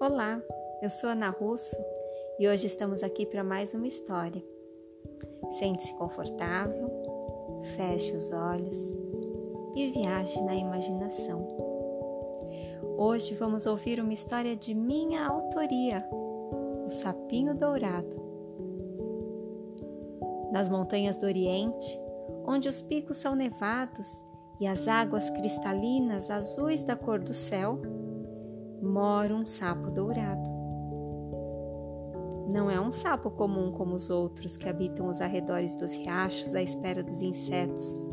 [0.00, 0.40] Olá,
[0.80, 1.76] eu sou Ana Russo
[2.38, 4.40] e hoje estamos aqui para mais uma história.
[5.58, 6.88] Sente-se confortável,
[7.76, 8.78] feche os olhos
[9.74, 11.44] e viaje na imaginação.
[12.96, 16.08] Hoje vamos ouvir uma história de minha autoria,
[16.86, 18.22] O Sapinho Dourado.
[20.52, 22.00] Nas montanhas do Oriente,
[22.46, 24.24] onde os picos são nevados
[24.60, 27.80] e as águas cristalinas azuis da cor do céu,
[28.82, 30.48] mora um sapo dourado.
[32.48, 36.62] Não é um sapo comum como os outros que habitam os arredores dos riachos à
[36.62, 38.08] espera dos insetos.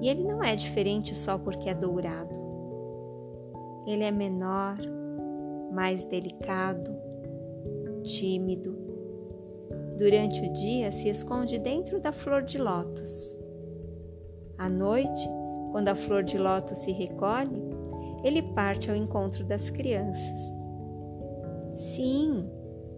[0.00, 2.34] E ele não é diferente só porque é dourado.
[3.86, 4.76] Ele é menor,
[5.72, 6.94] mais delicado,
[8.02, 8.76] tímido.
[9.98, 13.36] Durante o dia se esconde dentro da flor de lótus.
[14.56, 15.28] À noite,
[15.72, 17.67] quando a flor de lótus se recolhe,
[18.22, 20.40] ele parte ao encontro das crianças.
[21.74, 22.50] Sim,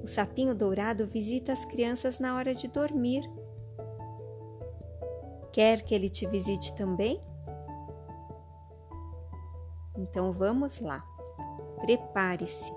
[0.03, 3.23] o sapinho dourado visita as crianças na hora de dormir.
[5.53, 7.21] Quer que ele te visite também?
[9.97, 11.05] Então vamos lá.
[11.81, 12.73] Prepare-se.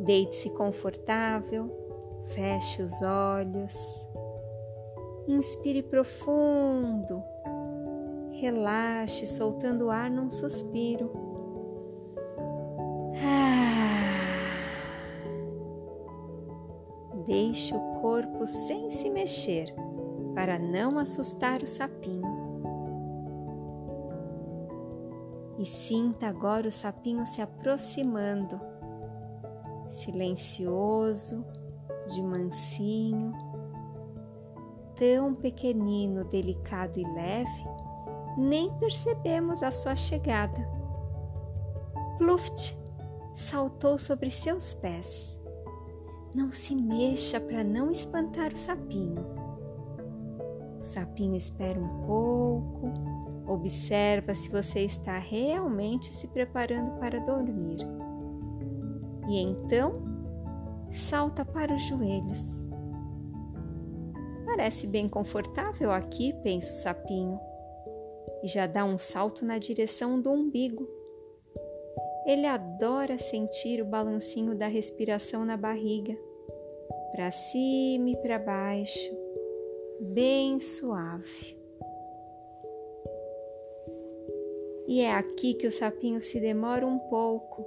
[0.00, 1.70] Deite-se confortável,
[2.26, 3.74] feche os olhos.
[5.28, 7.22] Inspire profundo.
[8.32, 11.29] Relaxe, soltando o ar num suspiro.
[17.50, 19.74] Deixe o corpo sem se mexer
[20.36, 22.22] para não assustar o sapinho.
[25.58, 28.60] E sinta agora o sapinho se aproximando,
[29.90, 31.44] silencioso,
[32.06, 33.32] de mansinho,
[34.94, 37.64] tão pequenino, delicado e leve,
[38.38, 40.70] nem percebemos a sua chegada.
[42.16, 42.78] Pluft
[43.34, 45.39] saltou sobre seus pés
[46.34, 49.24] não se mexa para não espantar o sapinho.
[50.80, 52.92] O sapinho espera um pouco,
[53.46, 57.78] observa se você está realmente se preparando para dormir.
[59.28, 60.02] E então
[60.90, 62.66] salta para os joelhos.
[64.44, 67.38] Parece bem confortável aqui, pensa o sapinho,
[68.42, 70.99] e já dá um salto na direção do umbigo.
[72.30, 76.16] Ele adora sentir o balancinho da respiração na barriga,
[77.10, 79.10] para cima e para baixo,
[79.98, 81.58] bem suave.
[84.86, 87.66] E é aqui que o sapinho se demora um pouco,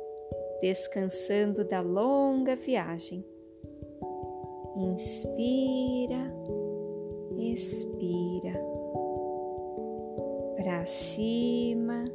[0.61, 3.21] descansando da longa viagem.
[4.77, 6.33] Inspira,
[7.37, 8.53] expira,
[10.55, 12.05] para cima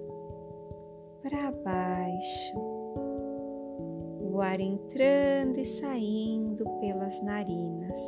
[1.28, 2.58] para baixo,
[4.32, 8.00] o ar entrando e saindo pelas narinas.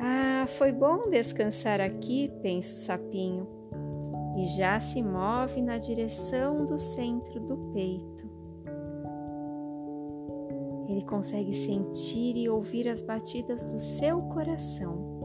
[0.00, 3.46] Ah, foi bom descansar aqui, pensa o sapinho,
[4.38, 8.26] e já se move na direção do centro do peito.
[10.88, 15.17] Ele consegue sentir e ouvir as batidas do seu coração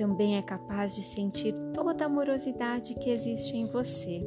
[0.00, 4.26] também é capaz de sentir toda a amorosidade que existe em você.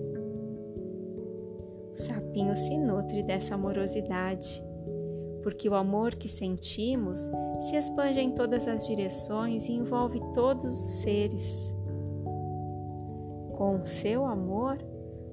[1.91, 4.63] O sapinho se nutre dessa amorosidade,
[5.41, 7.19] porque o amor que sentimos
[7.61, 11.73] se expande em todas as direções e envolve todos os seres.
[13.57, 14.77] Com o seu amor,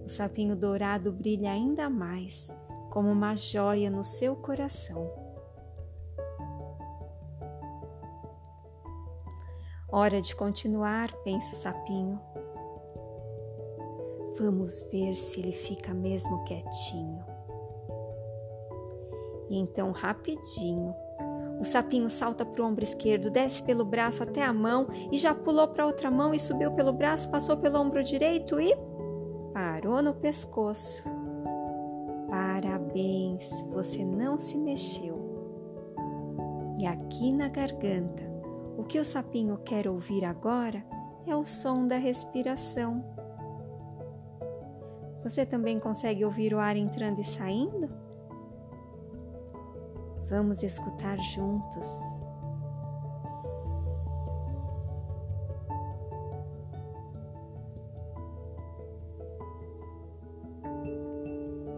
[0.06, 2.48] o sapinho dourado brilha ainda mais,
[2.88, 5.29] como uma joia no seu coração.
[9.92, 12.20] Hora de continuar, pensa o sapinho.
[14.38, 17.24] Vamos ver se ele fica mesmo quietinho.
[19.48, 20.94] E então, rapidinho,
[21.60, 25.34] o sapinho salta para o ombro esquerdo, desce pelo braço até a mão e já
[25.34, 28.72] pulou para outra mão e subiu pelo braço, passou pelo ombro direito e
[29.52, 31.02] parou no pescoço.
[32.28, 35.18] Parabéns, você não se mexeu.
[36.80, 38.29] E aqui na garganta,
[38.80, 40.82] o que o sapinho quer ouvir agora
[41.26, 43.04] é o som da respiração.
[45.22, 47.90] Você também consegue ouvir o ar entrando e saindo?
[50.30, 52.22] Vamos escutar juntos.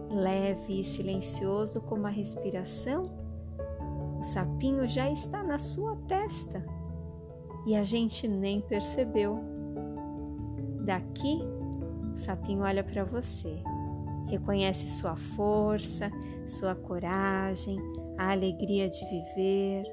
[0.09, 3.11] Leve e silencioso como a respiração,
[4.21, 6.63] o sapinho já está na sua testa
[7.65, 9.39] e a gente nem percebeu.
[10.85, 11.39] Daqui,
[12.15, 13.57] sapinho olha para você,
[14.27, 16.11] reconhece sua força,
[16.47, 17.77] sua coragem,
[18.17, 19.85] a alegria de viver.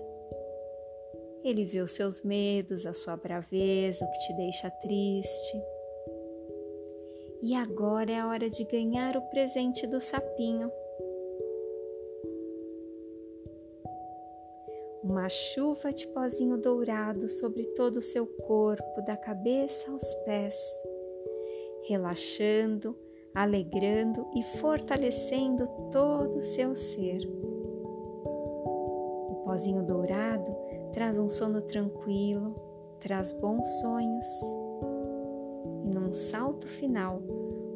[1.43, 5.62] Ele vê os seus medos, a sua braveza, o que te deixa triste.
[7.43, 10.70] E agora é a hora de ganhar o presente do sapinho.
[15.02, 20.55] Uma chuva de pozinho dourado sobre todo o seu corpo, da cabeça aos pés,
[21.88, 22.94] relaxando,
[23.35, 27.26] alegrando e fortalecendo todo o seu ser.
[28.25, 30.55] O pozinho dourado
[30.93, 32.55] traz um sono tranquilo,
[33.00, 34.29] traz bons sonhos.
[35.82, 37.23] E num salto final,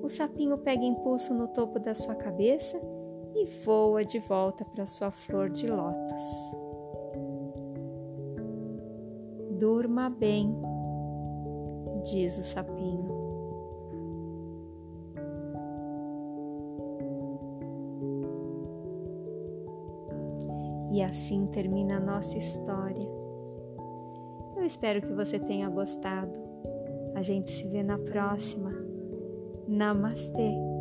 [0.03, 2.79] o sapinho pega impulso no topo da sua cabeça
[3.35, 6.63] e voa de volta para sua flor de lótus.
[9.59, 10.55] Durma bem,
[12.05, 13.25] diz o sapinho.
[20.93, 23.09] E assim termina a nossa história.
[24.56, 26.33] Eu espero que você tenha gostado.
[27.15, 28.73] A gente se vê na próxima.
[29.67, 30.74] Namastê!